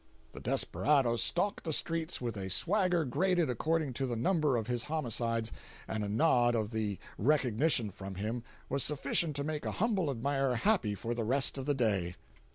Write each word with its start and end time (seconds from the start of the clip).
The 0.31 0.39
desperado 0.39 1.15
stalked 1.15 1.63
the 1.63 1.71
streets 1.71 2.19
with 2.19 2.35
a 2.35 2.49
swagger 2.49 3.05
graded 3.05 3.51
according 3.51 3.93
to 4.01 4.07
the 4.07 4.15
number 4.15 4.57
of 4.57 4.65
his 4.65 4.85
homicides, 4.85 5.51
and 5.87 6.03
a 6.03 6.09
nod 6.09 6.55
of 6.55 6.73
recognition 7.19 7.91
from 7.91 8.15
him 8.15 8.41
was 8.67 8.81
sufficient 8.83 9.35
to 9.35 9.43
make 9.43 9.63
a 9.63 9.73
humble 9.73 10.09
admirer 10.09 10.55
happy 10.55 10.95
for 10.95 11.13
the 11.13 11.23
rest 11.23 11.59
of 11.59 11.67
the 11.67 11.75
day. 11.75 12.15